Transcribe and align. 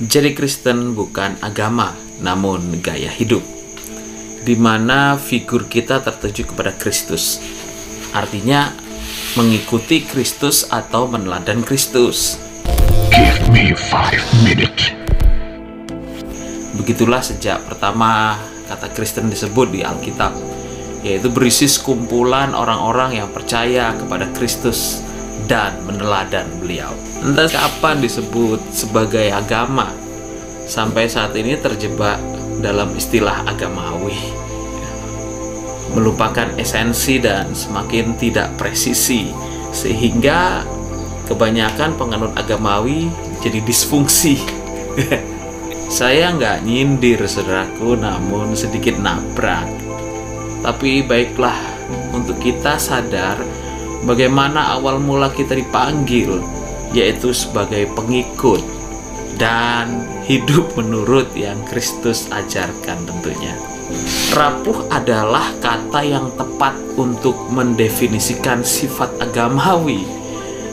Jadi 0.00 0.32
Kristen 0.32 0.96
bukan 0.96 1.36
agama, 1.44 1.92
namun 2.24 2.80
gaya 2.80 3.12
hidup. 3.12 3.44
Di 4.40 4.56
mana 4.56 5.20
figur 5.20 5.68
kita 5.68 6.00
tertuju 6.00 6.48
kepada 6.48 6.72
Kristus. 6.72 7.36
Artinya 8.16 8.72
mengikuti 9.36 10.00
Kristus 10.08 10.64
atau 10.72 11.04
meneladan 11.04 11.60
Kristus. 11.60 12.40
Give 13.12 13.44
me 13.52 13.76
five 13.76 14.24
minutes. 14.40 14.96
Begitulah 16.80 17.20
sejak 17.20 17.60
pertama 17.68 18.40
kata 18.72 18.88
Kristen 18.96 19.28
disebut 19.28 19.68
di 19.68 19.84
Alkitab, 19.84 20.32
yaitu 21.04 21.28
berisi 21.28 21.68
sekumpulan 21.68 22.56
orang-orang 22.56 23.20
yang 23.20 23.28
percaya 23.36 23.92
kepada 23.92 24.32
Kristus 24.32 25.04
dan 25.50 25.82
meneladan 25.82 26.46
beliau. 26.62 26.94
Entah 27.18 27.50
kapan 27.50 27.98
disebut 27.98 28.62
sebagai 28.70 29.34
agama, 29.34 29.90
sampai 30.70 31.10
saat 31.10 31.34
ini 31.34 31.58
terjebak 31.58 32.22
dalam 32.62 32.94
istilah 32.94 33.42
agamawi. 33.50 34.14
Melupakan 35.90 36.54
esensi 36.54 37.18
dan 37.18 37.50
semakin 37.50 38.14
tidak 38.14 38.54
presisi, 38.54 39.34
sehingga 39.74 40.62
kebanyakan 41.26 41.98
penganut 41.98 42.30
agamawi 42.38 43.10
jadi 43.42 43.58
disfungsi. 43.66 44.38
Saya 45.90 46.30
nggak 46.30 46.62
nyindir 46.62 47.26
saudaraku, 47.26 47.98
namun 47.98 48.54
sedikit 48.54 48.94
nabrak. 49.02 49.66
Tapi 50.62 51.02
baiklah, 51.02 51.58
untuk 52.14 52.38
kita 52.38 52.78
sadar 52.78 53.42
bagaimana 54.04 54.76
awal 54.76 55.00
mula 55.00 55.32
kita 55.32 55.56
dipanggil, 55.56 56.40
yaitu 56.92 57.34
sebagai 57.34 57.88
pengikut 57.94 58.62
dan 59.40 60.04
hidup 60.28 60.76
menurut 60.76 61.32
yang 61.32 61.58
Kristus 61.66 62.28
ajarkan 62.28 63.08
tentunya. 63.08 63.56
Rapuh 64.30 64.86
adalah 64.94 65.50
kata 65.58 66.06
yang 66.06 66.30
tepat 66.38 66.78
untuk 66.94 67.34
mendefinisikan 67.50 68.62
sifat 68.62 69.10
agamawi 69.18 70.06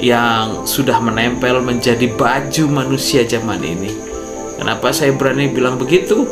yang 0.00 0.64
sudah 0.64 0.96
menempel 0.98 1.60
menjadi 1.60 2.08
baju 2.16 2.64
manusia 2.72 3.22
zaman 3.28 3.60
ini. 3.60 3.92
Kenapa 4.56 4.90
saya 4.90 5.12
berani 5.12 5.52
bilang 5.52 5.76
begitu? 5.76 6.24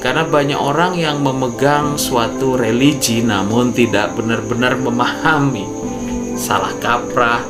Karena 0.00 0.24
banyak 0.24 0.60
orang 0.60 1.00
yang 1.00 1.24
memegang 1.24 1.96
suatu 1.96 2.60
religi 2.60 3.24
namun 3.24 3.72
tidak 3.72 4.12
benar-benar 4.16 4.76
memahami. 4.76 5.64
Salah 6.34 6.74
kaprah, 6.82 7.42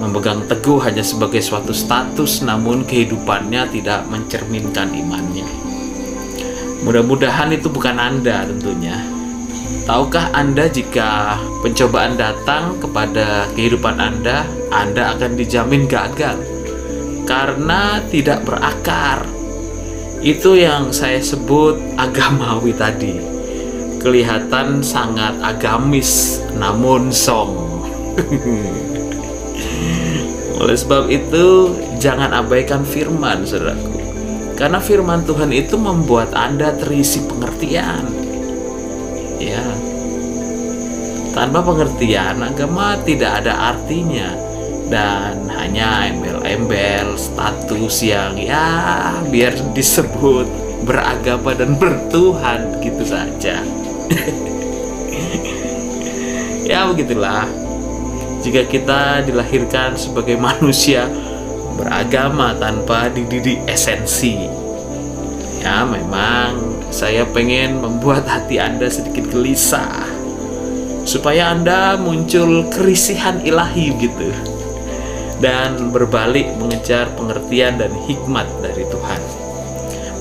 memegang 0.00 0.44
teguh 0.48 0.80
hanya 0.80 1.04
sebagai 1.04 1.40
suatu 1.40 1.72
status 1.72 2.44
namun 2.44 2.84
kehidupannya 2.88 3.68
tidak 3.72 4.08
mencerminkan 4.08 4.92
imannya. 4.92 5.48
Mudah-mudahan 6.84 7.52
itu 7.52 7.68
bukan 7.72 7.96
Anda 7.96 8.48
tentunya. 8.48 9.00
Tahukah 9.86 10.34
Anda 10.34 10.66
jika 10.66 11.38
pencobaan 11.62 12.18
datang 12.18 12.78
kepada 12.82 13.46
kehidupan 13.54 13.98
Anda, 13.98 14.46
Anda 14.70 15.14
akan 15.14 15.38
dijamin 15.38 15.86
gagal 15.86 16.38
karena 17.26 18.00
tidak 18.08 18.46
berakar. 18.46 19.26
Itu 20.22 20.56
yang 20.56 20.94
saya 20.94 21.18
sebut 21.18 21.78
agamawi 21.98 22.72
tadi. 22.72 23.14
Kelihatan 24.00 24.80
sangat 24.86 25.34
agamis, 25.42 26.38
namun 26.54 27.10
song. 27.10 27.65
Oleh 30.60 30.76
sebab 30.76 31.12
itu, 31.12 31.76
jangan 32.00 32.32
abaikan 32.32 32.82
firman, 32.82 33.44
saudaraku. 33.44 33.92
Karena 34.56 34.80
firman 34.80 35.20
Tuhan 35.28 35.52
itu 35.52 35.76
membuat 35.76 36.32
Anda 36.32 36.72
terisi 36.72 37.20
pengertian. 37.28 38.08
Ya. 39.36 39.60
Tanpa 41.36 41.60
pengertian, 41.60 42.40
agama 42.40 42.96
tidak 43.04 43.44
ada 43.44 43.76
artinya 43.76 44.46
dan 44.86 45.50
hanya 45.50 46.14
embel-embel 46.14 47.18
status 47.18 48.06
yang 48.06 48.38
ya 48.38 49.18
biar 49.26 49.58
disebut 49.74 50.46
beragama 50.86 51.58
dan 51.58 51.74
bertuhan 51.74 52.78
gitu 52.78 53.02
saja 53.02 53.66
ya 56.70 56.86
begitulah 56.86 57.50
jika 58.46 58.62
kita 58.70 59.26
dilahirkan 59.26 59.98
sebagai 59.98 60.38
manusia 60.46 61.10
beragama 61.74 62.54
tanpa 62.54 63.10
dididik 63.10 63.58
esensi 63.66 64.46
ya 65.58 65.82
memang 65.82 66.86
saya 66.94 67.26
pengen 67.26 67.82
membuat 67.82 68.22
hati 68.30 68.62
anda 68.62 68.86
sedikit 68.86 69.26
gelisah 69.34 70.06
supaya 71.02 71.50
anda 71.50 71.98
muncul 71.98 72.70
kerisihan 72.70 73.42
ilahi 73.42 73.90
gitu 73.98 74.30
dan 75.38 75.92
berbalik 75.92 76.48
mengejar 76.56 77.12
pengertian 77.16 77.76
dan 77.76 77.92
hikmat 78.08 78.48
dari 78.64 78.88
Tuhan. 78.88 79.20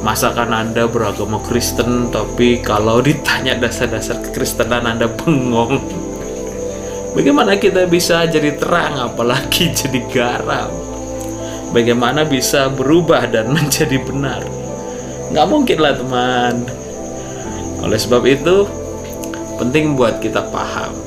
Masakan 0.04 0.54
Anda 0.54 0.86
beragama 0.86 1.42
Kristen, 1.42 2.14
tapi 2.14 2.62
kalau 2.62 3.02
ditanya 3.02 3.58
dasar-dasar 3.58 4.22
kekristenan 4.22 4.86
Anda 4.86 5.10
bengong. 5.10 5.82
Bagaimana 7.16 7.56
kita 7.56 7.88
bisa 7.88 8.28
jadi 8.28 8.60
terang, 8.60 9.16
apalagi 9.16 9.72
jadi 9.80 10.04
garam? 10.12 10.70
Bagaimana 11.72 12.28
bisa 12.28 12.68
berubah 12.68 13.32
dan 13.32 13.52
menjadi 13.56 13.96
benar? 14.04 14.44
Nggak 15.32 15.48
mungkin 15.48 15.78
lah 15.80 15.96
teman. 15.96 16.56
Oleh 17.82 17.98
sebab 17.98 18.28
itu, 18.28 18.68
penting 19.56 19.96
buat 19.96 20.20
kita 20.20 20.52
paham 20.52 21.06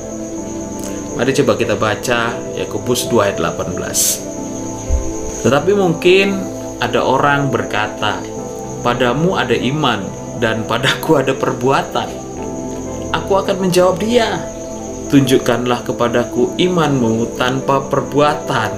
Mari 1.19 1.35
coba 1.35 1.59
kita 1.59 1.75
baca 1.75 2.31
Yakobus 2.55 3.11
2 3.11 3.27
ayat 3.27 3.43
18. 3.43 5.43
Tetapi 5.43 5.75
mungkin 5.75 6.39
ada 6.79 7.03
orang 7.03 7.51
berkata, 7.51 8.23
"Padamu 8.87 9.35
ada 9.35 9.51
iman 9.51 10.07
dan 10.39 10.63
padaku 10.63 11.19
ada 11.19 11.35
perbuatan." 11.35 12.07
Aku 13.19 13.35
akan 13.35 13.67
menjawab 13.67 13.99
dia, 13.99 14.47
"Tunjukkanlah 15.09 15.89
kepadaku 15.89 16.53
imanmu 16.61 17.41
tanpa 17.41 17.81
perbuatan, 17.89 18.73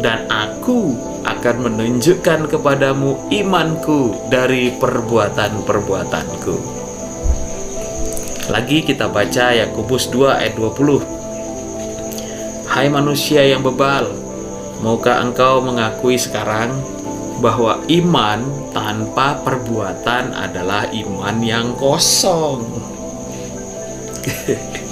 dan 0.00 0.24
aku 0.28 0.96
akan 1.24 1.56
menunjukkan 1.68 2.48
kepadamu 2.48 3.28
imanku 3.28 4.16
dari 4.32 4.72
perbuatan-perbuatanku." 4.72 6.76
Lagi 8.46 8.86
kita 8.86 9.10
baca 9.10 9.50
Yakobus 9.50 10.06
2 10.14 10.38
ayat 10.38 10.54
20. 10.54 11.02
Hai 12.70 12.86
manusia 12.86 13.42
yang 13.42 13.66
bebal, 13.66 14.06
maukah 14.86 15.18
engkau 15.18 15.58
mengakui 15.58 16.14
sekarang 16.14 16.70
bahwa 17.42 17.82
iman 17.90 18.46
tanpa 18.70 19.42
perbuatan 19.42 20.30
adalah 20.30 20.86
iman 20.94 21.36
yang 21.42 21.74
kosong? 21.74 22.62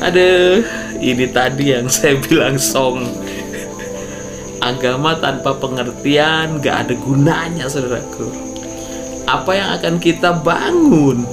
Aduh, 0.00 0.64
ini 1.00 1.28
tadi 1.28 1.76
yang 1.76 1.88
saya 1.92 2.16
bilang 2.16 2.56
song. 2.56 3.04
Agama 4.60 5.16
tanpa 5.16 5.56
pengertian 5.56 6.60
gak 6.60 6.88
ada 6.88 6.94
gunanya, 6.96 7.68
saudaraku. 7.68 8.28
Apa 9.28 9.50
yang 9.56 9.68
akan 9.76 9.94
kita 10.00 10.36
bangun? 10.40 11.24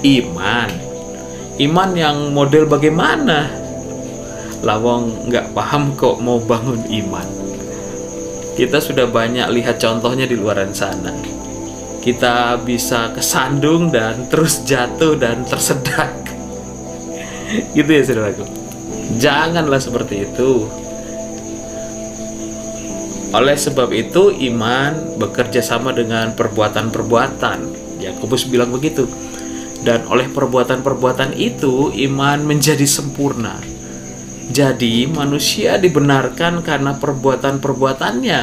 Iman. 0.00 0.70
Iman 1.60 1.90
yang 1.92 2.32
model 2.32 2.64
bagaimana? 2.64 3.60
lawang 4.60 5.28
nggak 5.28 5.56
paham 5.56 5.96
kok 5.96 6.20
mau 6.20 6.36
bangun 6.36 6.84
iman 6.84 7.28
kita 8.56 8.76
sudah 8.76 9.08
banyak 9.08 9.48
lihat 9.56 9.80
contohnya 9.80 10.28
di 10.28 10.36
luaran 10.36 10.76
sana 10.76 11.16
kita 12.04 12.60
bisa 12.60 13.12
kesandung 13.16 13.88
dan 13.88 14.28
terus 14.28 14.64
jatuh 14.68 15.16
dan 15.16 15.44
tersedak 15.48 16.12
gitu 17.76 17.90
ya 17.90 18.02
saudaraku 18.06 18.70
janganlah 19.18 19.82
seperti 19.82 20.28
itu. 20.28 20.70
Oleh 23.30 23.54
sebab 23.54 23.94
itu 23.94 24.34
iman 24.50 25.18
bekerja 25.18 25.62
sama 25.62 25.94
dengan 25.94 26.34
perbuatan-perbuatan. 26.34 27.58
Yakobus 28.02 28.46
bilang 28.46 28.74
begitu. 28.74 29.06
Dan 29.80 30.04
oleh 30.10 30.28
perbuatan-perbuatan 30.28 31.38
itu 31.38 31.94
iman 32.10 32.42
menjadi 32.42 32.84
sempurna. 32.84 33.56
Jadi, 34.50 35.06
manusia 35.06 35.78
dibenarkan 35.78 36.66
karena 36.66 36.98
perbuatan-perbuatannya, 36.98 38.42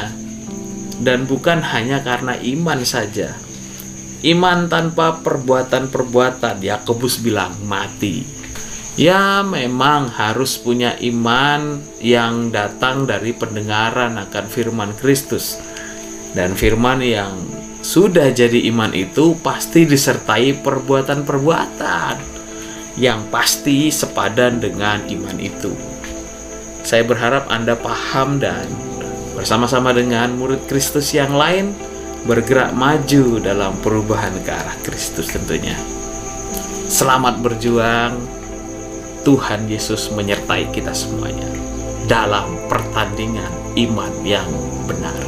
dan 1.04 1.28
bukan 1.28 1.60
hanya 1.60 2.00
karena 2.00 2.32
iman 2.40 2.80
saja. 2.80 3.36
Iman 4.24 4.72
tanpa 4.72 5.20
perbuatan-perbuatan, 5.20 6.64
Yakobus 6.64 7.20
bilang 7.20 7.52
mati. 7.68 8.37
Ya, 8.98 9.46
memang 9.46 10.10
harus 10.10 10.58
punya 10.58 10.98
iman 10.98 11.78
yang 12.02 12.50
datang 12.50 13.06
dari 13.06 13.30
pendengaran 13.30 14.18
akan 14.18 14.50
firman 14.50 14.90
Kristus. 14.98 15.54
Dan 16.34 16.58
firman 16.58 16.98
yang 16.98 17.38
sudah 17.78 18.34
jadi 18.34 18.58
iman 18.74 18.90
itu 18.90 19.38
pasti 19.38 19.86
disertai 19.86 20.50
perbuatan-perbuatan 20.66 22.14
yang 22.98 23.22
pasti 23.30 23.86
sepadan 23.94 24.58
dengan 24.58 25.06
iman 25.06 25.38
itu. 25.38 25.70
Saya 26.82 27.06
berharap 27.06 27.46
Anda 27.54 27.78
paham 27.78 28.42
dan 28.42 28.66
bersama-sama 29.38 29.94
dengan 29.94 30.34
murid 30.34 30.66
Kristus 30.66 31.14
yang 31.14 31.38
lain 31.38 31.70
bergerak 32.26 32.74
maju 32.74 33.38
dalam 33.38 33.78
perubahan 33.78 34.34
ke 34.42 34.50
arah 34.50 34.74
Kristus 34.82 35.30
tentunya. 35.30 35.78
Selamat 36.90 37.38
berjuang. 37.38 38.37
Tuhan 39.28 39.68
Yesus 39.68 40.08
menyertai 40.16 40.72
kita 40.72 40.96
semuanya 40.96 41.52
dalam 42.08 42.48
pertandingan 42.64 43.52
iman 43.76 44.08
yang 44.24 44.48
benar. 44.88 45.27